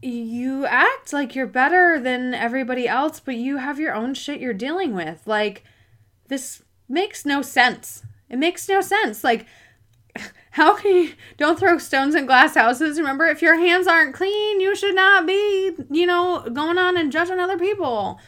you 0.01 0.65
act 0.65 1.13
like 1.13 1.35
you're 1.35 1.45
better 1.45 1.99
than 1.99 2.33
everybody 2.33 2.87
else, 2.87 3.19
but 3.19 3.35
you 3.35 3.57
have 3.57 3.79
your 3.79 3.93
own 3.93 4.15
shit 4.15 4.41
you're 4.41 4.55
dealing 4.55 4.95
with. 4.95 5.21
Like, 5.27 5.63
this 6.29 6.63
makes 6.89 7.27
no 7.27 7.43
sense. 7.43 8.01
It 8.27 8.37
makes 8.37 8.67
no 8.67 8.81
sense. 8.81 9.23
Like, 9.23 9.45
how 10.51 10.75
can 10.75 10.95
you 10.95 11.11
don't 11.37 11.59
throw 11.59 11.77
stones 11.77 12.15
in 12.15 12.25
glass 12.25 12.55
houses? 12.55 12.97
Remember, 12.97 13.27
if 13.27 13.43
your 13.43 13.59
hands 13.59 13.85
aren't 13.85 14.15
clean, 14.15 14.59
you 14.59 14.75
should 14.75 14.95
not 14.95 15.27
be, 15.27 15.73
you 15.91 16.07
know, 16.07 16.43
going 16.51 16.79
on 16.79 16.97
and 16.97 17.11
judging 17.11 17.39
other 17.39 17.59
people. 17.59 18.19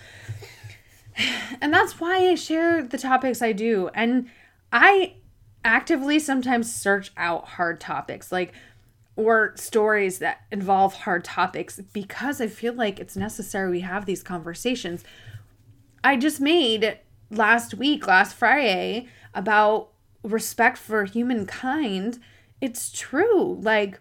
And 1.61 1.73
that's 1.73 1.99
why 1.99 2.29
I 2.29 2.35
share 2.35 2.83
the 2.83 2.97
topics 2.97 3.41
I 3.41 3.53
do. 3.53 3.89
And 3.93 4.29
I 4.71 5.15
actively 5.63 6.19
sometimes 6.19 6.73
search 6.73 7.11
out 7.15 7.45
hard 7.49 7.79
topics. 7.79 8.31
Like, 8.31 8.53
or 9.15 9.53
stories 9.55 10.19
that 10.19 10.41
involve 10.51 10.93
hard 10.93 11.23
topics 11.23 11.79
because 11.93 12.41
I 12.41 12.47
feel 12.47 12.73
like 12.73 12.99
it's 12.99 13.15
necessary 13.15 13.71
we 13.71 13.79
have 13.81 14.05
these 14.05 14.21
conversations. 14.21 15.03
I 16.03 16.17
just 16.17 16.41
made 16.41 16.99
last 17.31 17.73
week, 17.73 18.07
last 18.07 18.35
Friday, 18.35 19.07
about 19.33 19.89
respect 20.23 20.77
for 20.77 21.05
humankind. 21.05 22.19
It's 22.59 22.91
true. 22.91 23.57
Like, 23.61 23.99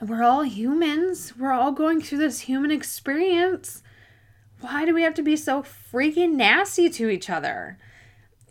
we're 0.00 0.22
all 0.22 0.42
humans, 0.42 1.34
we're 1.36 1.52
all 1.52 1.72
going 1.72 2.00
through 2.00 2.18
this 2.18 2.40
human 2.40 2.70
experience. 2.70 3.82
Why 4.60 4.84
do 4.84 4.94
we 4.94 5.02
have 5.02 5.14
to 5.14 5.22
be 5.22 5.36
so 5.36 5.62
freaking 5.62 6.32
nasty 6.32 6.90
to 6.90 7.08
each 7.08 7.30
other? 7.30 7.78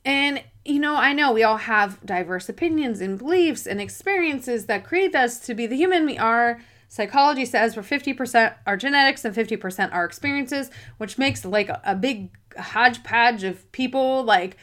And, 0.05 0.41
you 0.63 0.79
know, 0.79 0.95
I 0.95 1.11
know 1.11 1.33
we 1.33 1.43
all 1.43 1.57
have 1.57 2.05
diverse 2.05 2.47
opinions 2.47 3.01
and 3.01 3.17
beliefs 3.17 3.67
and 3.67 3.81
experiences 3.81 4.67
that 4.67 4.85
create 4.85 5.13
us 5.15 5.39
to 5.41 5.53
be 5.53 5.67
the 5.67 5.75
human 5.75 6.05
we 6.05 6.17
are. 6.17 6.61
Psychology 6.87 7.43
says 7.43 7.75
we're 7.75 7.83
50% 7.83 8.55
our 8.65 8.77
genetics 8.77 9.25
and 9.25 9.35
50% 9.35 9.93
our 9.93 10.05
experiences, 10.05 10.71
which 10.97 11.17
makes 11.17 11.43
like 11.43 11.69
a, 11.83 11.95
big 11.95 12.29
hodgepodge 12.57 13.43
of 13.43 13.69
people. 13.73 14.23
Like, 14.23 14.55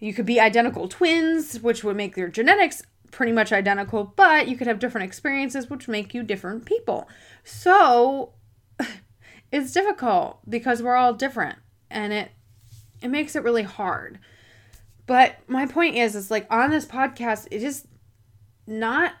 you 0.00 0.14
could 0.14 0.26
be 0.26 0.40
identical 0.40 0.88
twins, 0.88 1.60
which 1.60 1.84
would 1.84 1.96
make 1.96 2.16
your 2.16 2.28
genetics 2.28 2.82
pretty 3.10 3.32
much 3.32 3.52
identical, 3.52 4.04
but 4.16 4.48
you 4.48 4.56
could 4.56 4.66
have 4.66 4.78
different 4.78 5.06
experiences, 5.06 5.68
which 5.70 5.88
make 5.88 6.14
you 6.14 6.22
different 6.22 6.64
people. 6.64 7.08
So, 7.44 8.32
it's 9.52 9.72
difficult 9.72 10.40
because 10.48 10.82
we're 10.82 10.96
all 10.96 11.14
different 11.14 11.58
and 11.90 12.12
it 12.12 12.30
it 13.02 13.08
makes 13.08 13.36
it 13.36 13.42
really 13.42 13.62
hard. 13.62 14.18
But 15.06 15.36
my 15.46 15.66
point 15.66 15.96
is, 15.96 16.16
is 16.16 16.30
like 16.30 16.46
on 16.50 16.70
this 16.70 16.86
podcast, 16.86 17.46
it 17.50 17.62
is 17.62 17.86
not 18.66 19.12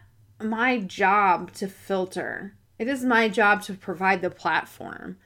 my 0.42 0.78
job 0.78 1.52
to 1.54 1.68
filter. 1.68 2.54
It 2.78 2.88
is 2.88 3.04
my 3.04 3.28
job 3.28 3.62
to 3.62 3.74
provide 3.74 4.22
the 4.22 4.30
platform. 4.30 5.18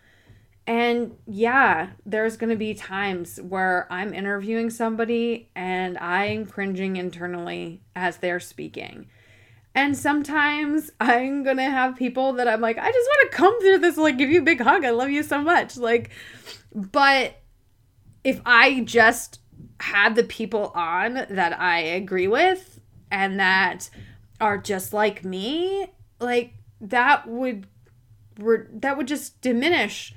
And 0.67 1.17
yeah, 1.27 1.91
there's 2.07 2.37
going 2.37 2.51
to 2.51 2.57
be 2.57 2.75
times 2.75 3.41
where 3.41 3.89
I'm 3.91 4.15
interviewing 4.15 4.71
somebody 4.71 5.51
and 5.57 5.99
I'm 5.99 6.47
cringing 6.47 6.97
internally 6.97 7.83
as 7.97 8.19
they're 8.19 8.41
speaking. 8.41 9.09
And 9.75 9.97
sometimes 9.97 10.91
I'm 11.01 11.45
to 11.59 11.63
have 11.63 11.97
people 11.97 12.33
that 12.35 12.49
I'm 12.49 12.61
like, 12.61 12.77
I 12.77 12.91
just 12.91 13.09
want 13.09 13.31
to 13.31 13.37
come 13.37 13.61
through 13.61 13.79
this, 13.79 13.97
like, 13.97 14.19
give 14.19 14.31
you 14.31 14.41
a 14.41 14.45
big 14.45 14.61
hug. 14.61 14.85
I 14.85 14.91
love 14.91 15.11
you 15.11 15.23
so 15.23 15.41
much. 15.41 15.77
Like, 15.77 16.11
but 16.75 17.41
if 18.25 18.41
I 18.45 18.81
just 18.81 19.41
had 19.79 20.15
the 20.15 20.25
people 20.25 20.73
on 20.75 21.15
that 21.31 21.59
I 21.59 21.81
agree 21.81 22.29
with 22.29 22.81
and 23.11 23.39
that 23.41 23.89
are 24.41 24.59
just 24.59 24.93
like 24.93 25.25
me, 25.25 25.87
like 26.19 26.55
that 26.81 27.27
would 27.27 27.67
that 28.39 28.97
would 28.97 29.07
just 29.07 29.41
diminish 29.43 30.15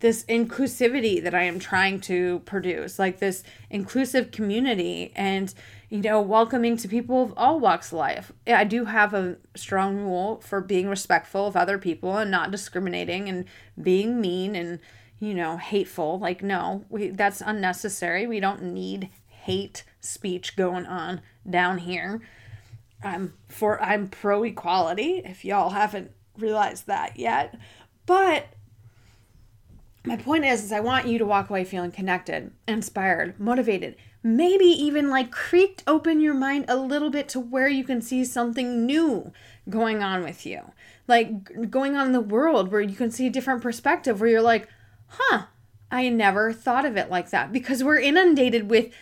this 0.00 0.24
inclusivity 0.24 1.22
that 1.22 1.34
I 1.34 1.44
am 1.44 1.58
trying 1.58 2.00
to 2.02 2.40
produce, 2.40 2.98
like 2.98 3.18
this 3.18 3.42
inclusive 3.70 4.30
community 4.30 5.12
and 5.16 5.52
you 5.88 6.00
know, 6.00 6.20
welcoming 6.20 6.76
to 6.76 6.88
people 6.88 7.22
of 7.22 7.32
all 7.36 7.60
walks 7.60 7.92
of 7.92 7.98
life. 7.98 8.32
I 8.46 8.64
do 8.64 8.86
have 8.86 9.14
a 9.14 9.36
strong 9.54 9.98
rule 9.98 10.40
for 10.40 10.60
being 10.60 10.88
respectful 10.88 11.46
of 11.46 11.56
other 11.56 11.78
people 11.78 12.16
and 12.16 12.28
not 12.28 12.50
discriminating 12.50 13.28
and 13.28 13.44
being 13.80 14.20
mean 14.20 14.56
and 14.56 14.80
you 15.18 15.34
know, 15.34 15.56
hateful. 15.56 16.18
Like, 16.18 16.42
no, 16.42 16.84
we, 16.88 17.08
that's 17.08 17.40
unnecessary. 17.40 18.26
We 18.26 18.40
don't 18.40 18.62
need 18.62 19.10
hate 19.28 19.84
speech 20.00 20.56
going 20.56 20.86
on 20.86 21.20
down 21.48 21.78
here. 21.78 22.20
I'm 23.02 23.34
for 23.48 23.80
I'm 23.82 24.08
pro 24.08 24.42
equality 24.42 25.22
if 25.24 25.44
y'all 25.44 25.70
haven't 25.70 26.10
realized 26.36 26.86
that 26.86 27.18
yet. 27.18 27.56
But 28.04 28.46
my 30.06 30.16
point 30.16 30.44
is, 30.44 30.62
is 30.62 30.72
I 30.72 30.80
want 30.80 31.08
you 31.08 31.18
to 31.18 31.26
walk 31.26 31.50
away 31.50 31.64
feeling 31.64 31.90
connected, 31.90 32.52
inspired, 32.68 33.38
motivated, 33.40 33.96
maybe 34.22 34.64
even 34.64 35.10
like 35.10 35.32
creaked 35.32 35.82
open 35.86 36.20
your 36.20 36.34
mind 36.34 36.64
a 36.68 36.76
little 36.76 37.10
bit 37.10 37.28
to 37.30 37.40
where 37.40 37.68
you 37.68 37.82
can 37.82 38.00
see 38.00 38.24
something 38.24 38.86
new 38.86 39.32
going 39.68 40.02
on 40.02 40.22
with 40.22 40.46
you. 40.46 40.72
Like 41.08 41.70
going 41.70 41.96
on 41.96 42.06
in 42.06 42.12
the 42.12 42.20
world 42.20 42.70
where 42.70 42.80
you 42.80 42.94
can 42.94 43.10
see 43.10 43.26
a 43.26 43.30
different 43.30 43.62
perspective 43.62 44.20
where 44.20 44.30
you're 44.30 44.42
like, 44.42 44.68
huh, 45.08 45.46
I 45.90 46.08
never 46.08 46.52
thought 46.52 46.84
of 46.84 46.96
it 46.96 47.10
like 47.10 47.30
that 47.30 47.52
because 47.52 47.82
we're 47.82 47.98
inundated 47.98 48.70
with 48.70 48.92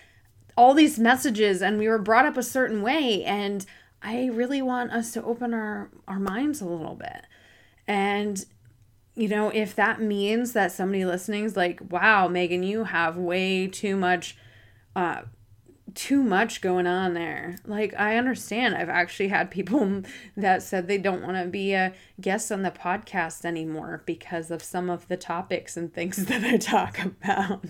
all 0.56 0.72
these 0.72 0.98
messages 0.98 1.60
and 1.60 1.78
we 1.78 1.88
were 1.88 1.98
brought 1.98 2.26
up 2.26 2.36
a 2.36 2.42
certain 2.42 2.80
way 2.80 3.24
and 3.24 3.66
I 4.02 4.26
really 4.26 4.62
want 4.62 4.92
us 4.92 5.12
to 5.12 5.24
open 5.24 5.54
our 5.54 5.90
our 6.06 6.18
minds 6.18 6.60
a 6.60 6.66
little 6.66 6.94
bit. 6.94 7.26
And 7.86 8.44
you 9.14 9.28
know, 9.28 9.50
if 9.50 9.74
that 9.76 10.00
means 10.00 10.52
that 10.52 10.72
somebody 10.72 11.04
listening 11.04 11.44
is 11.44 11.56
like, 11.56 11.80
"Wow, 11.90 12.28
Megan, 12.28 12.62
you 12.62 12.84
have 12.84 13.16
way 13.16 13.66
too 13.68 13.96
much 13.96 14.36
uh 14.96 15.22
too 15.94 16.22
much 16.22 16.60
going 16.60 16.86
on 16.86 17.14
there. 17.14 17.56
Like, 17.64 17.94
I 17.98 18.16
understand. 18.16 18.74
I've 18.74 18.88
actually 18.88 19.28
had 19.28 19.50
people 19.50 20.02
that 20.36 20.62
said 20.62 20.86
they 20.86 20.98
don't 20.98 21.22
want 21.22 21.36
to 21.36 21.46
be 21.46 21.72
a 21.72 21.92
guest 22.20 22.50
on 22.50 22.62
the 22.62 22.70
podcast 22.70 23.44
anymore 23.44 24.02
because 24.06 24.50
of 24.50 24.62
some 24.62 24.90
of 24.90 25.06
the 25.08 25.16
topics 25.16 25.76
and 25.76 25.92
things 25.92 26.16
that 26.26 26.44
I 26.44 26.56
talk 26.56 26.98
about. 27.04 27.64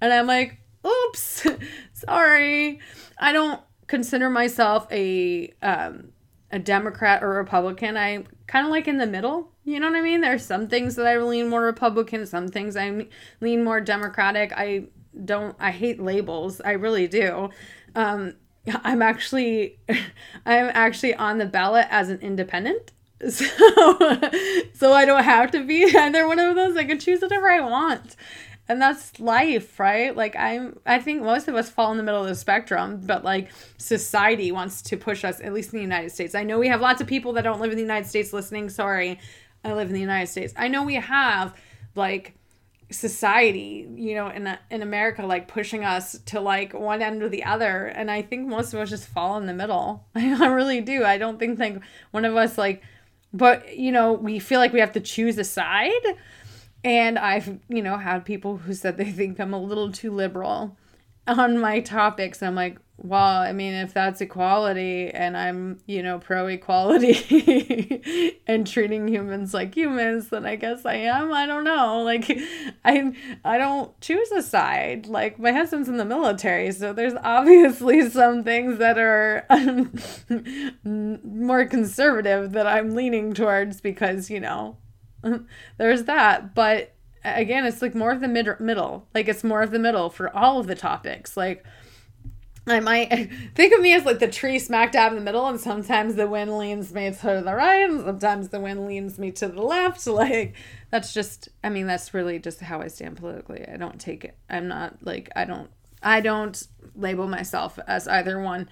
And 0.00 0.12
I'm 0.12 0.26
like, 0.26 0.58
oops, 0.86 1.46
sorry. 1.92 2.80
I 3.18 3.32
don't 3.32 3.60
consider 3.86 4.30
myself 4.30 4.86
a 4.90 5.52
um, 5.62 6.12
a 6.54 6.58
Democrat 6.60 7.22
or 7.22 7.30
Republican. 7.30 7.96
I'm 7.96 8.26
kind 8.46 8.64
of 8.64 8.70
like 8.70 8.86
in 8.86 8.98
the 8.98 9.08
middle. 9.08 9.50
You 9.64 9.80
know 9.80 9.90
what 9.90 9.98
I 9.98 10.02
mean? 10.02 10.20
There's 10.20 10.46
some 10.46 10.68
things 10.68 10.94
that 10.94 11.06
I 11.06 11.18
lean 11.18 11.48
more 11.48 11.62
Republican, 11.62 12.24
some 12.26 12.46
things 12.46 12.76
I 12.76 13.08
lean 13.40 13.64
more 13.64 13.80
Democratic. 13.80 14.52
I 14.56 14.84
don't 15.24 15.56
I 15.58 15.72
hate 15.72 16.00
labels. 16.00 16.60
I 16.60 16.72
really 16.72 17.08
do. 17.08 17.50
Um 17.96 18.34
I'm 18.84 19.02
actually 19.02 19.80
I'm 20.46 20.70
actually 20.72 21.14
on 21.16 21.38
the 21.38 21.46
ballot 21.46 21.88
as 21.90 22.08
an 22.08 22.20
independent. 22.20 22.92
So 23.30 23.46
so 24.74 24.92
I 24.92 25.04
don't 25.06 25.24
have 25.24 25.50
to 25.52 25.64
be 25.64 25.84
either 25.96 26.28
one 26.28 26.38
of 26.38 26.54
those. 26.54 26.76
I 26.76 26.84
can 26.84 27.00
choose 27.00 27.20
whatever 27.20 27.50
I 27.50 27.60
want. 27.60 28.16
And 28.68 28.80
that's 28.80 29.20
life, 29.20 29.78
right? 29.78 30.16
Like 30.16 30.36
I'm 30.36 30.78
I 30.86 30.98
think 30.98 31.22
most 31.22 31.48
of 31.48 31.54
us 31.54 31.68
fall 31.68 31.90
in 31.90 31.98
the 31.98 32.02
middle 32.02 32.22
of 32.22 32.28
the 32.28 32.34
spectrum, 32.34 33.00
but 33.04 33.22
like 33.22 33.50
society 33.76 34.52
wants 34.52 34.80
to 34.82 34.96
push 34.96 35.24
us 35.24 35.40
at 35.40 35.52
least 35.52 35.72
in 35.72 35.78
the 35.78 35.82
United 35.82 36.12
States. 36.12 36.34
I 36.34 36.44
know 36.44 36.58
we 36.58 36.68
have 36.68 36.80
lots 36.80 37.00
of 37.00 37.06
people 37.06 37.34
that 37.34 37.42
don't 37.42 37.60
live 37.60 37.70
in 37.70 37.76
the 37.76 37.82
United 37.82 38.08
States 38.08 38.32
listening. 38.32 38.70
Sorry. 38.70 39.18
I 39.64 39.72
live 39.72 39.88
in 39.88 39.94
the 39.94 40.00
United 40.00 40.28
States. 40.28 40.54
I 40.56 40.68
know 40.68 40.82
we 40.82 40.94
have 40.94 41.54
like 41.94 42.34
society 42.90 43.88
you 43.94 44.14
know 44.14 44.28
in 44.28 44.56
in 44.70 44.82
america 44.82 45.24
like 45.24 45.48
pushing 45.48 45.84
us 45.84 46.18
to 46.26 46.38
like 46.38 46.74
one 46.74 47.00
end 47.00 47.22
or 47.22 47.28
the 47.28 47.42
other 47.42 47.86
and 47.86 48.10
i 48.10 48.20
think 48.20 48.46
most 48.46 48.74
of 48.74 48.80
us 48.80 48.90
just 48.90 49.08
fall 49.08 49.38
in 49.38 49.46
the 49.46 49.54
middle 49.54 50.04
i 50.14 50.46
really 50.46 50.80
do 50.80 51.02
i 51.02 51.16
don't 51.16 51.38
think 51.38 51.58
like 51.58 51.80
one 52.10 52.24
of 52.24 52.36
us 52.36 52.58
like 52.58 52.82
but 53.32 53.76
you 53.76 53.90
know 53.90 54.12
we 54.12 54.38
feel 54.38 54.60
like 54.60 54.72
we 54.72 54.80
have 54.80 54.92
to 54.92 55.00
choose 55.00 55.38
a 55.38 55.44
side 55.44 55.92
and 56.84 57.18
i've 57.18 57.58
you 57.68 57.82
know 57.82 57.96
had 57.96 58.24
people 58.24 58.58
who 58.58 58.74
said 58.74 58.96
they 58.96 59.10
think 59.10 59.40
i'm 59.40 59.54
a 59.54 59.60
little 59.60 59.90
too 59.90 60.12
liberal 60.12 60.76
on 61.26 61.58
my 61.58 61.80
topics 61.80 62.42
i'm 62.42 62.54
like 62.54 62.78
well, 62.96 63.42
I 63.42 63.52
mean, 63.52 63.74
if 63.74 63.92
that's 63.92 64.20
equality 64.20 65.10
and 65.10 65.36
I'm, 65.36 65.80
you 65.86 66.02
know, 66.02 66.20
pro 66.20 66.46
equality 66.46 68.40
and 68.46 68.66
treating 68.66 69.08
humans 69.08 69.52
like 69.52 69.76
humans, 69.76 70.28
then 70.28 70.46
I 70.46 70.54
guess 70.54 70.86
I 70.86 70.94
am. 70.94 71.32
I 71.32 71.44
don't 71.44 71.64
know. 71.64 72.02
Like 72.02 72.30
I 72.84 73.12
I 73.44 73.58
don't 73.58 74.00
choose 74.00 74.30
a 74.30 74.42
side. 74.42 75.06
Like 75.06 75.40
my 75.40 75.50
husband's 75.50 75.88
in 75.88 75.96
the 75.96 76.04
military, 76.04 76.70
so 76.70 76.92
there's 76.92 77.14
obviously 77.22 78.08
some 78.10 78.44
things 78.44 78.78
that 78.78 78.96
are 78.96 79.44
more 80.84 81.66
conservative 81.66 82.52
that 82.52 82.66
I'm 82.66 82.94
leaning 82.94 83.34
towards 83.34 83.80
because, 83.80 84.30
you 84.30 84.38
know, 84.38 84.76
there's 85.78 86.04
that. 86.04 86.54
But 86.54 86.94
again, 87.24 87.66
it's 87.66 87.82
like 87.82 87.94
more 87.94 88.12
of 88.12 88.20
the 88.20 88.28
mid- 88.28 88.60
middle. 88.60 89.08
Like 89.14 89.28
it's 89.28 89.44
more 89.44 89.62
of 89.62 89.70
the 89.70 89.78
middle 89.78 90.10
for 90.10 90.34
all 90.34 90.60
of 90.60 90.66
the 90.66 90.74
topics. 90.74 91.36
Like 91.36 91.64
I 92.66 92.80
might 92.80 93.30
think 93.54 93.74
of 93.74 93.80
me 93.80 93.94
as 93.94 94.04
like 94.04 94.18
the 94.18 94.28
tree 94.28 94.58
smack 94.58 94.92
dab 94.92 95.12
in 95.12 95.18
the 95.18 95.24
middle, 95.24 95.46
and 95.46 95.60
sometimes 95.60 96.14
the 96.14 96.26
wind 96.26 96.56
leans 96.56 96.92
me 96.92 97.10
to 97.10 97.42
the 97.44 97.54
right, 97.54 97.88
and 97.88 98.00
sometimes 98.00 98.48
the 98.48 98.60
wind 98.60 98.86
leans 98.86 99.18
me 99.18 99.30
to 99.32 99.48
the 99.48 99.62
left. 99.62 100.06
Like 100.14 100.54
that's 100.90 101.12
just, 101.12 101.48
I 101.64 101.70
mean, 101.70 101.86
that's 101.86 102.14
really 102.14 102.38
just 102.38 102.60
how 102.60 102.80
I 102.80 102.86
stand 102.86 103.16
politically. 103.16 103.66
I 103.66 103.76
don't 103.76 104.00
take 104.00 104.24
it. 104.24 104.36
I'm 104.48 104.68
not 104.68 104.98
like 105.02 105.28
I 105.34 105.44
don't, 105.44 105.70
I 106.02 106.20
don't 106.20 106.62
label 106.94 107.26
myself 107.26 107.78
as 107.86 108.06
either 108.06 108.40
one. 108.40 108.68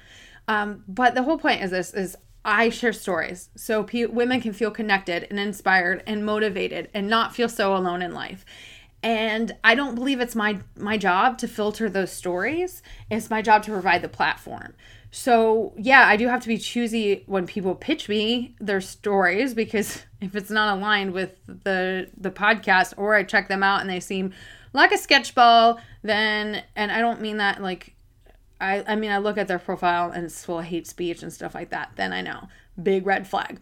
Um, 0.46 0.84
but 0.86 1.14
the 1.14 1.24
whole 1.24 1.36
point 1.36 1.62
is 1.62 1.72
this: 1.72 1.92
is 1.92 2.16
I 2.44 2.70
share 2.70 2.92
stories 2.92 3.50
so 3.54 3.86
women 3.92 4.40
can 4.40 4.52
feel 4.52 4.70
connected 4.70 5.26
and 5.30 5.38
inspired 5.38 6.02
and 6.06 6.26
motivated 6.26 6.88
and 6.92 7.08
not 7.08 7.34
feel 7.34 7.48
so 7.48 7.76
alone 7.76 8.02
in 8.02 8.12
life. 8.12 8.44
And 9.04 9.56
i 9.64 9.74
don't 9.74 9.96
believe 9.96 10.20
it's 10.20 10.36
my 10.36 10.60
my 10.76 10.96
job 10.96 11.38
to 11.38 11.48
filter 11.48 11.90
those 11.90 12.12
stories. 12.12 12.82
It's 13.10 13.30
my 13.30 13.42
job 13.42 13.62
to 13.64 13.72
provide 13.72 14.02
the 14.02 14.08
platform. 14.08 14.74
So, 15.14 15.74
yeah, 15.76 16.06
I 16.08 16.16
do 16.16 16.26
have 16.28 16.40
to 16.40 16.48
be 16.48 16.56
choosy 16.56 17.22
when 17.26 17.46
people 17.46 17.74
pitch 17.74 18.08
me 18.08 18.54
their 18.58 18.80
stories 18.80 19.52
because 19.52 20.02
if 20.22 20.34
it's 20.34 20.50
not 20.50 20.76
aligned 20.76 21.12
with 21.12 21.36
the 21.46 22.08
the 22.16 22.30
podcast 22.30 22.94
or 22.96 23.14
I 23.14 23.22
check 23.22 23.48
them 23.48 23.62
out 23.62 23.82
and 23.82 23.90
they 23.90 24.00
seem 24.00 24.32
like 24.72 24.90
a 24.90 24.96
sketchball, 24.96 25.78
then 26.02 26.64
and 26.74 26.90
I 26.90 27.00
don't 27.00 27.20
mean 27.20 27.36
that 27.36 27.62
like 27.62 27.94
I 28.62 28.84
I 28.86 28.96
mean 28.96 29.10
I 29.10 29.18
look 29.18 29.36
at 29.36 29.48
their 29.48 29.58
profile 29.58 30.10
and 30.10 30.24
it's 30.24 30.44
full 30.44 30.60
of 30.60 30.64
hate 30.64 30.86
speech 30.86 31.22
and 31.22 31.32
stuff 31.32 31.54
like 31.54 31.70
that, 31.70 31.92
then 31.96 32.12
I 32.12 32.22
know. 32.22 32.48
Big 32.82 33.06
red 33.06 33.26
flag. 33.26 33.60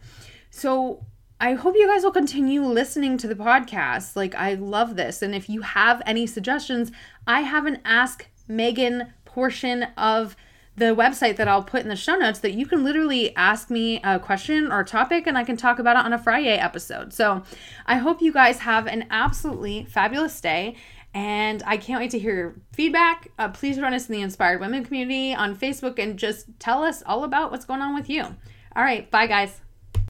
So, 0.51 1.05
I 1.41 1.55
hope 1.55 1.75
you 1.75 1.87
guys 1.87 2.03
will 2.03 2.11
continue 2.11 2.63
listening 2.63 3.17
to 3.19 3.27
the 3.27 3.35
podcast. 3.35 4.15
Like, 4.15 4.35
I 4.35 4.55
love 4.55 4.97
this. 4.97 5.23
And 5.23 5.35
if 5.35 5.49
you 5.49 5.63
have 5.63 6.03
any 6.05 6.27
suggestions, 6.27 6.93
I 7.27 7.41
have 7.41 7.65
an 7.65 7.79
Ask 7.85 8.27
Megan 8.47 9.15
portion 9.25 9.85
of 9.97 10.37
the 10.77 10.95
website 10.95 11.37
that 11.37 11.49
I'll 11.49 11.63
put 11.63 11.83
in 11.83 11.89
the 11.89 11.97
show 11.97 12.17
notes 12.17 12.41
that 12.41 12.53
you 12.53 12.67
can 12.67 12.85
literally 12.85 13.35
ask 13.37 13.71
me 13.71 14.01
a 14.03 14.19
question 14.19 14.71
or 14.71 14.85
topic 14.85 15.27
and 15.27 15.37
I 15.37 15.45
can 15.45 15.57
talk 15.57 15.79
about 15.79 15.97
it 15.97 16.05
on 16.05 16.13
a 16.13 16.19
Friday 16.19 16.57
episode. 16.57 17.13
So 17.13 17.43
I 17.87 17.97
hope 17.97 18.23
you 18.23 18.33
guys 18.33 18.61
have 18.61 18.87
an 18.87 19.07
absolutely 19.11 19.85
fabulous 19.85 20.41
day. 20.41 20.77
And 21.13 21.63
I 21.67 21.77
can't 21.77 22.01
wait 22.01 22.13
to 22.13 22.19
hear 22.19 22.35
your 22.35 22.55
feedback. 22.73 23.29
Uh, 23.39 23.49
please 23.49 23.77
join 23.77 23.93
us 23.95 24.09
in 24.09 24.15
the 24.15 24.23
Inspired 24.23 24.61
Women 24.61 24.85
community 24.85 25.35
on 25.35 25.57
Facebook 25.57 25.99
and 25.99 26.19
just 26.19 26.47
tell 26.59 26.85
us 26.85 27.03
all 27.05 27.25
about 27.25 27.51
what's 27.51 27.65
going 27.65 27.81
on 27.81 27.95
with 27.95 28.09
you. 28.09 28.23
All 28.23 28.85
right, 28.85 29.11
bye, 29.11 29.27
guys. 29.27 29.61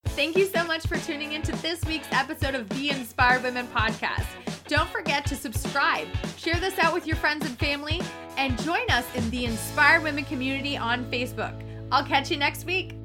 Thank 0.08 0.36
you 0.36 0.44
so 0.44 0.64
much 0.64 0.86
for 0.86 0.98
tuning 0.98 1.32
into 1.32 1.52
this 1.56 1.82
week's 1.86 2.08
episode 2.10 2.54
of 2.54 2.68
the 2.70 2.90
Inspired 2.90 3.42
Women 3.42 3.66
podcast. 3.68 4.26
Don't 4.68 4.88
forget 4.90 5.24
to 5.26 5.36
subscribe, 5.36 6.06
share 6.36 6.56
this 6.56 6.78
out 6.78 6.92
with 6.92 7.06
your 7.06 7.16
friends 7.16 7.46
and 7.46 7.58
family, 7.58 8.00
and 8.36 8.60
join 8.62 8.88
us 8.90 9.06
in 9.14 9.28
the 9.30 9.46
Inspired 9.46 10.02
Women 10.02 10.24
community 10.24 10.76
on 10.76 11.10
Facebook. 11.10 11.54
I'll 11.90 12.04
catch 12.04 12.30
you 12.30 12.36
next 12.36 12.66
week. 12.66 12.99